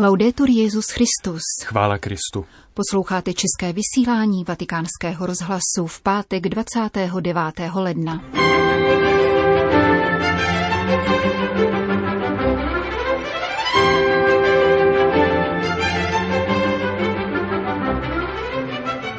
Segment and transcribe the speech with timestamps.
[0.00, 1.42] Laudetur Jezus Christus.
[1.64, 2.46] Chvála Kristu.
[2.74, 7.34] Posloucháte české vysílání Vatikánského rozhlasu v pátek 29.
[7.74, 8.22] ledna.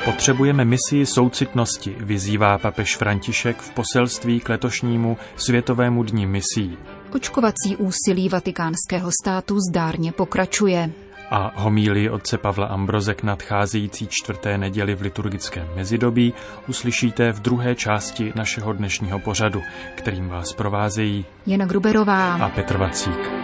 [0.06, 6.78] Potřebujeme misii soucitnosti, vyzývá papež František v poselství k letošnímu Světovému dní misí.
[7.14, 10.92] Očkovací úsilí vatikánského státu zdárně pokračuje.
[11.32, 16.34] A homílii otce Pavla Ambroze k nadcházející čtvrté neděli v liturgickém mezidobí
[16.68, 19.62] uslyšíte v druhé části našeho dnešního pořadu,
[19.96, 23.39] kterým vás provázejí Jana Gruberová a Petr Vacík.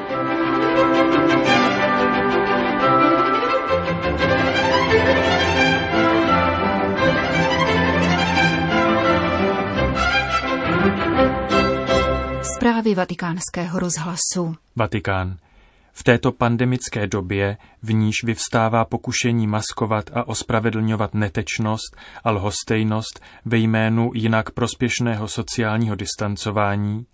[12.55, 14.55] Zprávy vatikánského rozhlasu.
[14.75, 15.37] Vatikán.
[15.93, 23.57] V této pandemické době, v níž vyvstává pokušení maskovat a ospravedlňovat netečnost a lhostejnost ve
[23.57, 27.05] jménu jinak prospěšného sociálního distancování,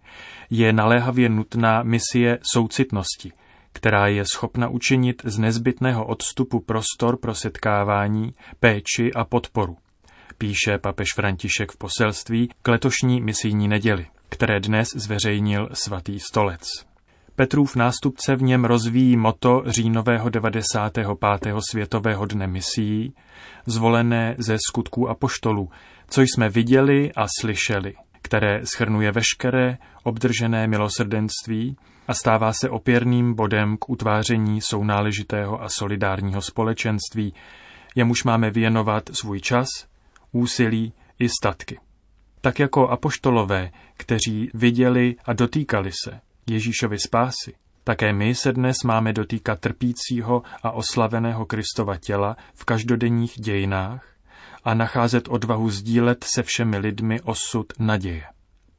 [0.50, 3.32] je naléhavě nutná misie soucitnosti,
[3.74, 9.78] která je schopna učinit z nezbytného odstupu prostor pro setkávání, péči a podporu,
[10.38, 16.86] píše papež František v poselství k letošní misijní neděli které dnes zveřejnil svatý stolec.
[17.36, 21.08] Petrův nástupce v něm rozvíjí moto říjnového 95.
[21.70, 23.14] světového dne misií,
[23.66, 25.70] zvolené ze skutků apoštolů,
[26.10, 33.78] co jsme viděli a slyšeli, které schrnuje veškeré obdržené milosrdenství a stává se opěrným bodem
[33.78, 37.34] k utváření sounáležitého a solidárního společenství,
[37.96, 39.68] jemuž máme věnovat svůj čas,
[40.32, 41.80] úsilí i statky.
[42.42, 49.14] Tak jako apoštolové, kteří viděli a dotýkali se Ježíšovi spásy, také my se dnes máme
[49.14, 54.06] dotýkat trpícího a oslaveného Kristova těla v každodenních dějinách
[54.64, 58.24] a nacházet odvahu sdílet se všemi lidmi osud naděje.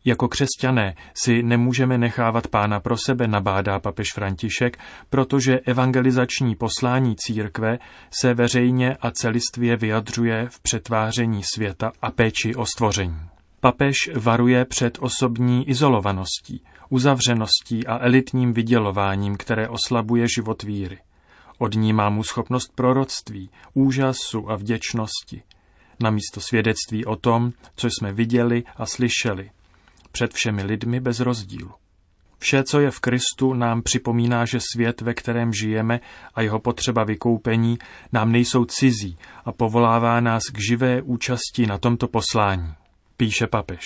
[0.05, 4.79] Jako křesťané si nemůžeme nechávat pána pro sebe, nabádá papež František,
[5.11, 7.79] protože evangelizační poslání církve
[8.21, 13.32] se veřejně a celistvě vyjadřuje v přetváření světa a péči o stvoření.
[13.65, 20.99] Papež varuje před osobní izolovaností, uzavřeností a elitním vydělováním, které oslabuje život víry.
[21.59, 25.43] Odnímá mu schopnost proroctví, úžasu a vděčnosti.
[26.01, 29.51] Namísto svědectví o tom, co jsme viděli a slyšeli.
[30.13, 31.71] Před všemi lidmi bez rozdílu.
[32.39, 36.01] Vše, co je v Kristu, nám připomíná, že svět, ve kterém žijeme
[36.35, 37.79] a jeho potřeba vykoupení,
[38.13, 42.75] nám nejsou cizí a povolává nás k živé účasti na tomto poslání
[43.23, 43.85] píše papež.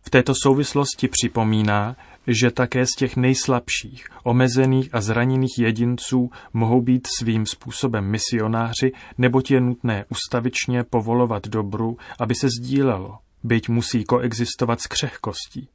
[0.00, 1.96] V této souvislosti připomíná,
[2.26, 9.50] že také z těch nejslabších, omezených a zraněných jedinců mohou být svým způsobem misionáři, neboť
[9.50, 15.68] je nutné ustavičně povolovat dobru, aby se sdílelo, byť musí koexistovat s křehkostí.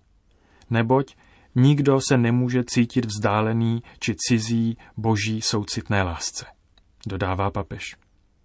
[0.70, 1.16] Neboť
[1.56, 6.46] nikdo se nemůže cítit vzdálený či cizí boží soucitné lásce,
[7.08, 8.01] dodává papež.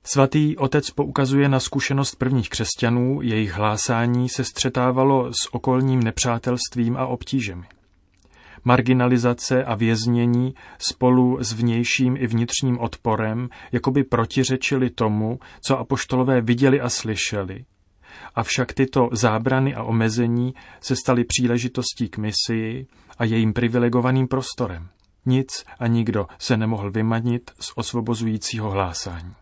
[0.08, 7.06] Svatý otec poukazuje na zkušenost prvních křesťanů, jejich hlásání se střetávalo s okolním nepřátelstvím a
[7.06, 7.64] obtížemi.
[8.64, 16.80] Marginalizace a věznění spolu s vnějším i vnitřním odporem jakoby protiřečili tomu, co apoštolové viděli
[16.80, 17.64] a slyšeli.
[18.34, 22.86] Avšak tyto zábrany a omezení se staly příležitostí k misii
[23.18, 24.88] a jejím privilegovaným prostorem.
[25.26, 29.34] Nic a nikdo se nemohl vymanit z osvobozujícího hlásání.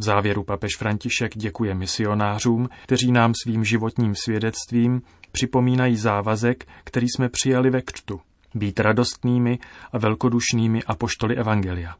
[0.00, 5.02] V závěru papež František děkuje misionářům, kteří nám svým životním svědectvím
[5.32, 8.20] připomínají závazek, který jsme přijali ve křtu,
[8.54, 9.58] být radostnými
[9.92, 11.94] a velkodušnými apoštoly Evangelia.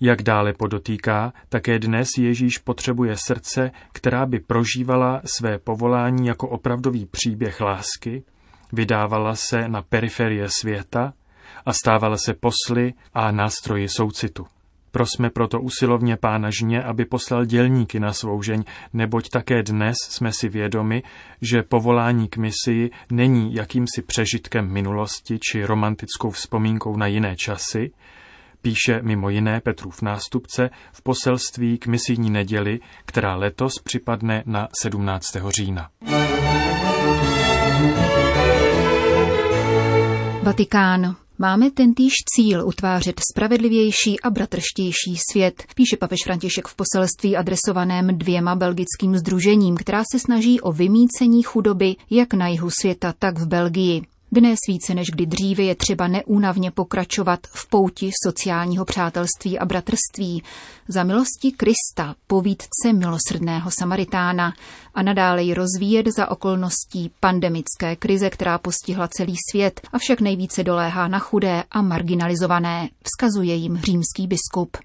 [0.00, 7.06] Jak dále podotýká, také dnes Ježíš potřebuje srdce, která by prožívala své povolání jako opravdový
[7.06, 8.24] příběh lásky,
[8.72, 11.12] vydávala se na periferie světa
[11.66, 14.46] a stávala se posly a nástroji soucitu.
[14.96, 20.32] Prosme proto usilovně pána žně, aby poslal dělníky na svou žeň, neboť také dnes jsme
[20.32, 21.02] si vědomi,
[21.42, 27.90] že povolání k misii není jakýmsi přežitkem minulosti či romantickou vzpomínkou na jiné časy,
[28.62, 35.36] píše mimo jiné Petrův nástupce v poselství k misijní neděli, která letos připadne na 17.
[35.48, 35.88] října.
[40.42, 41.25] Vatikán.
[41.38, 48.54] Máme tentýž cíl utvářet spravedlivější a bratrštější svět, píše papež František v poselství adresovaném dvěma
[48.54, 54.02] belgickým združením, která se snaží o vymícení chudoby jak na jihu světa, tak v Belgii.
[54.36, 60.42] Dnes více než kdy dříve je třeba neúnavně pokračovat v pouti sociálního přátelství a bratrství
[60.88, 64.52] za milosti Krista, povídce milosrdného Samaritána
[64.94, 71.08] a nadále ji rozvíjet za okolností pandemické krize, která postihla celý svět, avšak nejvíce doléhá
[71.08, 74.76] na chudé a marginalizované, vzkazuje jim římský biskup.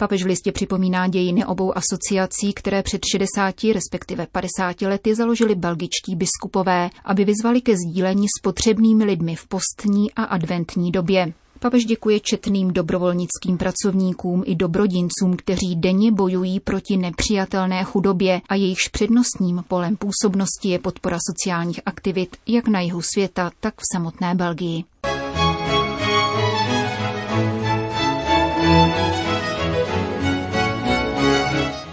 [0.00, 6.16] Papež v listě připomíná dějiny obou asociací, které před 60 respektive 50 lety založili belgičtí
[6.16, 11.32] biskupové, aby vyzvali ke sdílení s potřebnými lidmi v postní a adventní době.
[11.58, 18.88] Papež děkuje četným dobrovolnickým pracovníkům i dobrodincům, kteří denně bojují proti nepřijatelné chudobě a jejichž
[18.88, 24.84] přednostním polem působnosti je podpora sociálních aktivit jak na jihu světa, tak v samotné Belgii.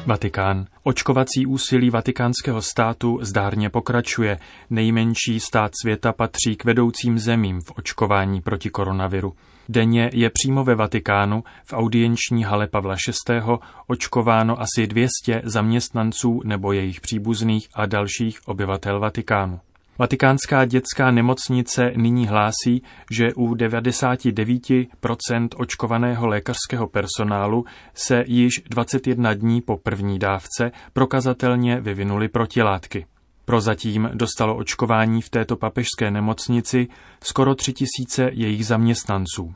[0.08, 0.66] Vatikán.
[0.84, 4.40] Očkovací úsilí vatikánského státu zdárně pokračuje.
[4.70, 9.34] Nejmenší stát světa patří k vedoucím zemím v očkování proti koronaviru.
[9.70, 12.96] Denně je přímo ve Vatikánu v audienční hale Pavla
[13.30, 13.42] VI.
[13.88, 19.60] očkováno asi 200 zaměstnanců nebo jejich příbuzných a dalších obyvatel Vatikánu.
[20.00, 29.62] Vatikánská dětská nemocnice nyní hlásí, že u 99% očkovaného lékařského personálu se již 21 dní
[29.62, 33.06] po první dávce prokazatelně vyvinuly protilátky.
[33.46, 36.88] Prozatím dostalo očkování v této papežské nemocnici
[37.24, 39.54] skoro 3000 jejich zaměstnanců.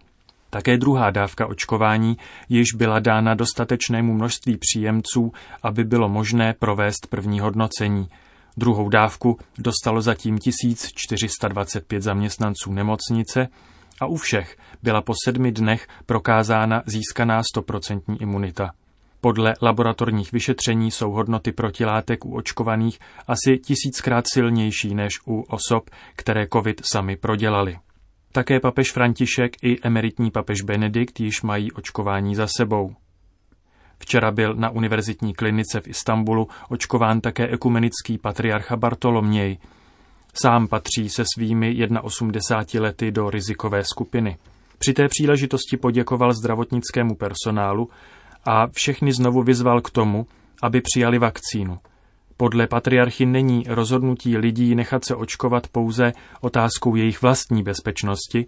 [0.50, 2.18] Také druhá dávka očkování
[2.50, 5.32] již byla dána dostatečnému množství příjemců,
[5.64, 8.08] aby bylo možné provést první hodnocení–
[8.58, 13.48] Druhou dávku dostalo zatím 1425 zaměstnanců nemocnice
[14.02, 18.72] a u všech byla po sedmi dnech prokázána získaná 100% imunita.
[19.22, 26.48] Podle laboratorních vyšetření jsou hodnoty protilátek u očkovaných asi tisíckrát silnější než u osob, které
[26.54, 27.78] COVID sami prodělali.
[28.32, 32.96] Také papež František i emeritní papež Benedikt již mají očkování za sebou.
[34.02, 39.58] Včera byl na univerzitní klinice v Istanbulu očkován také ekumenický patriarcha Bartoloměj.
[40.42, 44.38] Sám patří se svými 81 lety do rizikové skupiny.
[44.78, 47.90] Při té příležitosti poděkoval zdravotnickému personálu
[48.46, 50.28] a všechny znovu vyzval k tomu,
[50.64, 51.80] aby přijali vakcínu.
[52.38, 56.12] Podle patriarchy není rozhodnutí lidí nechat se očkovat pouze
[56.42, 58.46] otázkou jejich vlastní bezpečnosti,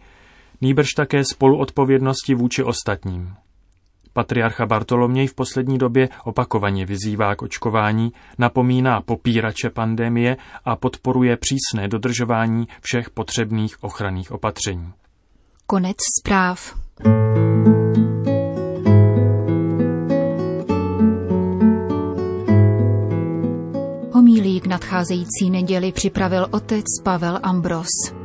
[0.62, 3.36] nýbrž také spoluodpovědnosti vůči ostatním.
[4.14, 11.88] Patriarcha Bartoloměj v poslední době opakovaně vyzývá k očkování, napomíná popírače pandemie a podporuje přísné
[11.88, 14.94] dodržování všech potřebných ochranných opatření.
[15.66, 16.76] Konec zpráv.
[24.14, 28.23] Homílí k nadcházející neděli připravil otec Pavel Ambros.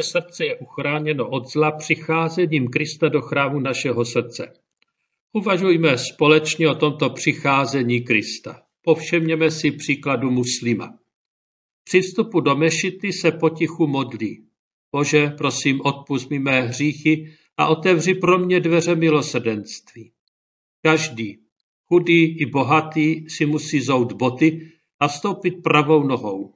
[0.00, 4.52] Naše srdce je uchráněno od zla přicházením Krista do chrámu našeho srdce.
[5.32, 8.62] Uvažujme společně o tomto přicházení Krista.
[8.82, 10.98] Povšemněme si příkladu muslima.
[11.84, 14.46] Při vstupu do mešity se potichu modlí.
[14.92, 20.12] Bože, prosím, odpust mi mé hříchy a otevři pro mě dveře milosrdenství.
[20.82, 21.38] Každý,
[21.88, 24.70] chudý i bohatý, si musí zout boty
[25.00, 26.54] a stoupit pravou nohou.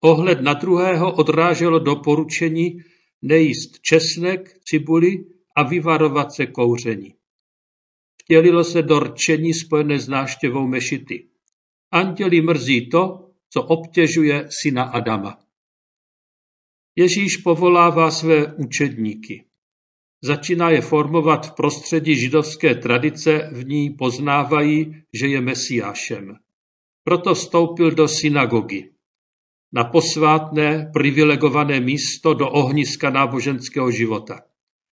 [0.00, 2.78] Ohled na druhého odráželo doporučení
[3.22, 5.24] nejíst česnek, cibuli
[5.56, 7.14] a vyvarovat se kouření.
[8.22, 11.28] Vtělilo se do rčení spojené s náštěvou mešity.
[11.92, 15.38] Anděli mrzí to, co obtěžuje syna Adama.
[16.96, 19.44] Ježíš povolává své učedníky.
[20.22, 26.36] Začíná je formovat v prostředí židovské tradice, v ní poznávají, že je mesiášem.
[27.04, 28.95] Proto vstoupil do synagogy
[29.76, 34.40] na posvátné, privilegované místo do ohniska náboženského života.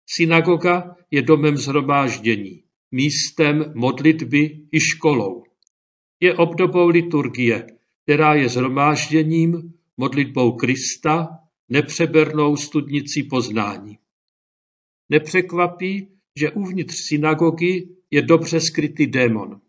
[0.06, 2.62] Synagoga je domem zhromáždění,
[2.92, 5.42] místem modlitby i školou.
[6.20, 7.66] Je obdobou liturgie,
[8.02, 11.28] která je zhromážděním, modlitbou Krista,
[11.68, 13.98] nepřebernou studnicí poznání.
[15.08, 19.60] Nepřekvapí, že uvnitř synagogy je dobře skrytý démon.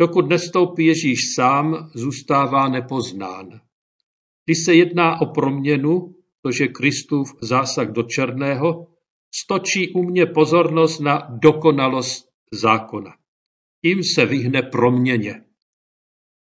[0.00, 3.60] Dokud nestoupí Ježíš sám, zůstává nepoznán.
[4.44, 6.14] Když se jedná o proměnu,
[6.46, 8.86] což je Kristův zásah do černého,
[9.34, 13.10] stočí u mě pozornost na dokonalost zákona.
[13.82, 15.44] Tím se vyhne proměně.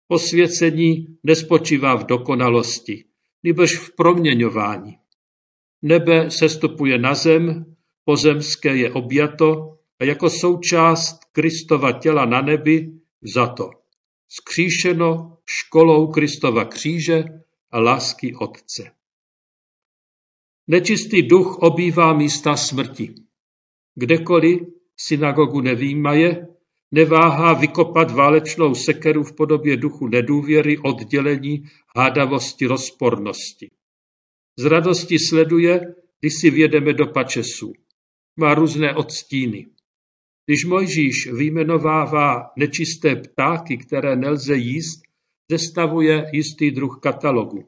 [0.09, 3.04] Posvěcení nespočívá v dokonalosti,
[3.42, 4.99] nebož v proměňování.
[5.82, 12.92] Nebe sestupuje na zem, pozemské je objato a jako součást Kristova těla na nebi
[13.35, 13.71] za to.
[14.28, 17.25] Skříšeno školou Kristova kříže
[17.79, 18.91] lásky Otce.
[20.67, 23.14] Nečistý duch obývá místa smrti.
[23.95, 24.61] Kdekoliv
[24.97, 26.47] synagogu nevýmaje,
[26.91, 31.64] neváhá vykopat válečnou sekeru v podobě duchu nedůvěry, oddělení,
[31.97, 33.71] hádavosti, rozpornosti.
[34.59, 37.73] Z radosti sleduje, když si vědeme do pačesů.
[38.37, 39.67] Má různé odstíny.
[40.47, 45.02] Když Mojžíš vyjmenovává nečisté ptáky, které nelze jíst,
[45.50, 47.64] zestavuje jistý druh katalogu.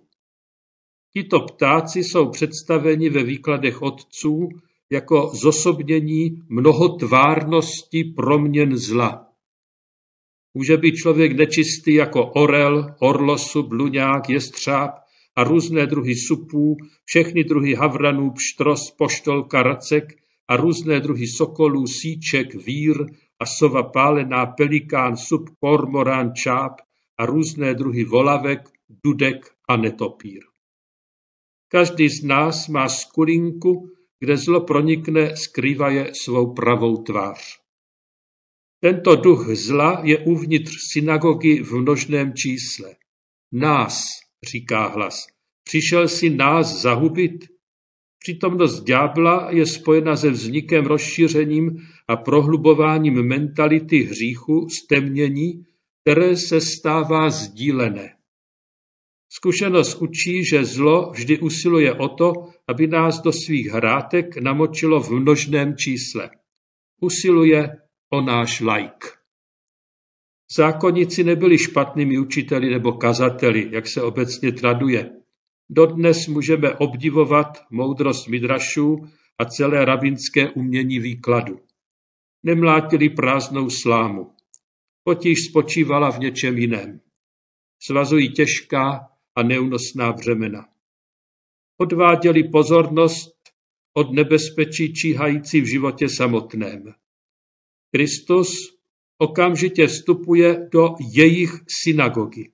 [1.12, 4.48] Tito ptáci jsou představeni ve výkladech otců
[4.90, 9.28] jako zosobnění mnohotvárnosti proměn zla.
[10.54, 14.90] Může být člověk nečistý jako orel, orlosu, bluňák, jestřáb
[15.36, 20.04] a různé druhy supů, všechny druhy havranů, pštros, poštolka, racek
[20.48, 23.06] a různé druhy sokolů, síček, vír
[23.38, 26.72] a sova pálená, pelikán, sup, kormorán, čáp
[27.18, 28.60] a různé druhy volavek,
[29.04, 30.42] dudek a netopír.
[31.68, 33.90] Každý z nás má skulinku,
[34.20, 37.60] kde zlo pronikne, skrývaje svou pravou tvář.
[38.80, 42.96] Tento duch zla je uvnitř synagogy v množném čísle.
[43.52, 44.06] Nás,
[44.50, 45.26] říká hlas,
[45.64, 47.44] přišel si nás zahubit?
[48.18, 51.76] Přítomnost ďábla je spojena se vznikem, rozšířením
[52.08, 55.64] a prohlubováním mentality hříchu, stemnění,
[56.04, 58.16] které se stává sdílené.
[59.32, 62.32] Zkušenost učí, že zlo vždy usiluje o to,
[62.68, 66.30] aby nás do svých hrátek namočilo v množném čísle.
[67.00, 67.76] Usiluje
[68.12, 69.08] o náš like.
[70.56, 75.10] Zákonníci nebyli špatnými učiteli nebo kazateli, jak se obecně traduje.
[75.70, 79.08] Dodnes můžeme obdivovat moudrost midrašů
[79.38, 81.60] a celé rabinské umění výkladu.
[82.42, 84.33] Nemlátili prázdnou slámu.
[85.04, 87.00] Potíž spočívala v něčem jiném.
[87.82, 90.68] Svazují těžká a neúnosná břemena.
[91.76, 93.34] Odváděli pozornost
[93.92, 96.94] od nebezpečí číhající v životě samotném.
[97.94, 98.78] Kristus
[99.18, 101.50] okamžitě vstupuje do jejich
[101.82, 102.50] synagogy.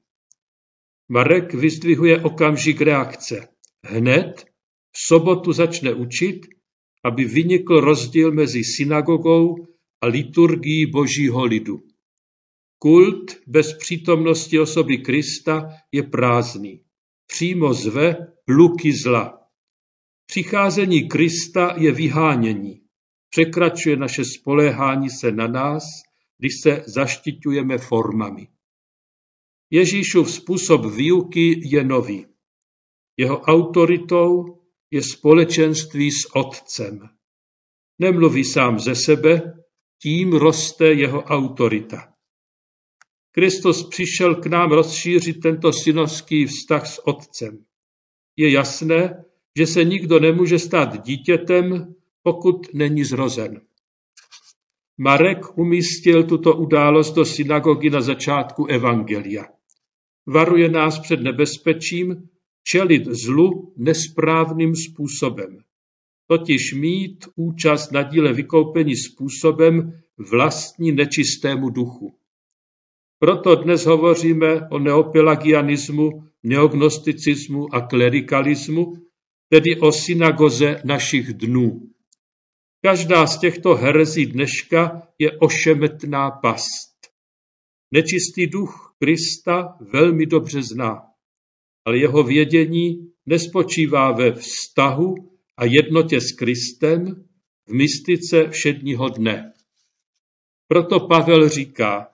[1.08, 3.48] Marek vyzdvihuje okamžik reakce.
[3.82, 4.44] Hned
[4.92, 6.46] v sobotu začne učit,
[7.04, 9.66] aby vynikl rozdíl mezi synagogou
[10.00, 11.89] a liturgií božího lidu.
[12.82, 16.84] Kult bez přítomnosti osoby Krista je prázdný.
[17.26, 18.16] Přímo zve
[18.48, 19.40] luky zla.
[20.26, 22.82] Přicházení Krista je vyhánění.
[23.30, 25.84] Překračuje naše spoléhání se na nás,
[26.38, 28.48] když se zaštiťujeme formami.
[29.70, 32.26] Ježíšův způsob výuky je nový.
[33.16, 34.44] Jeho autoritou
[34.90, 37.08] je společenství s Otcem.
[37.98, 39.62] Nemluví sám ze sebe,
[40.02, 42.10] tím roste jeho autorita.
[43.32, 47.64] Kristus přišel k nám rozšířit tento synovský vztah s Otcem.
[48.36, 49.24] Je jasné,
[49.58, 53.60] že se nikdo nemůže stát dítětem, pokud není zrozen.
[54.98, 59.44] Marek umístil tuto událost do synagogy na začátku Evangelia.
[60.26, 62.28] Varuje nás před nebezpečím
[62.64, 65.58] čelit zlu nesprávným způsobem,
[66.26, 72.19] totiž mít účast na díle vykoupení způsobem vlastní nečistému duchu.
[73.22, 76.10] Proto dnes hovoříme o neopelagianismu,
[76.42, 78.94] neognosticismu a klerikalismu,
[79.48, 81.90] tedy o synagoze našich dnů.
[82.84, 86.96] Každá z těchto herezí dneška je ošemetná past.
[87.94, 91.02] Nečistý duch Krista velmi dobře zná,
[91.84, 95.14] ale jeho vědění nespočívá ve vztahu
[95.56, 97.24] a jednotě s Kristem
[97.66, 99.52] v mystice všedního dne.
[100.68, 102.06] Proto Pavel říká,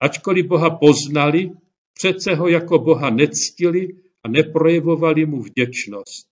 [0.00, 1.50] Ačkoliv Boha poznali,
[1.94, 3.88] přece ho jako Boha nectili
[4.24, 6.28] a neprojevovali mu vděčnost.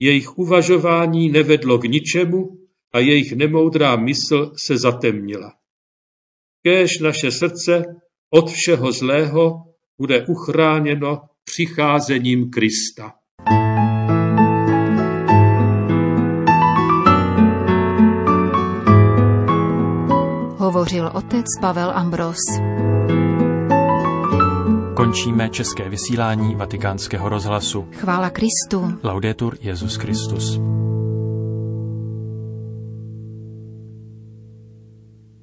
[0.00, 2.58] Jejich uvažování nevedlo k ničemu
[2.92, 5.54] a jejich nemoudrá mysl se zatemnila.
[6.62, 7.82] Kéž naše srdce
[8.30, 13.14] od všeho zlého bude uchráněno přicházením Krista.
[20.86, 22.36] Hovořil otec Pavel Ambros.
[24.96, 27.88] Končíme české vysílání vatikánského rozhlasu.
[27.92, 28.98] Chvála Kristu.
[29.02, 30.60] Laudetur Jezus Christus.